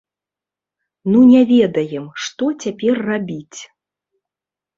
Ну 1.15 1.19
не 1.31 1.41
ведаем, 1.51 2.05
што 2.25 2.49
цяпер 2.65 2.95
рабіць! 3.11 3.59